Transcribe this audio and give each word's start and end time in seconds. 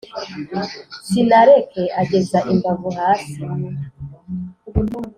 Sinareke 1.07 1.83
ageza 2.01 2.39
imbavu 2.51 2.89
hasi, 2.97 3.41